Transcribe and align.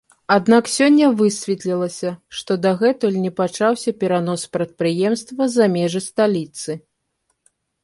Аднак 0.35 0.69
сёння 0.75 1.09
высветлілася, 1.19 2.09
што 2.37 2.57
дагэтуль 2.63 3.19
не 3.27 3.31
пачаўся 3.41 3.95
перанос 4.01 4.47
прадпрыемства 4.59 5.51
за 5.59 5.71
межы 5.77 6.05
сталіцы. 6.09 6.71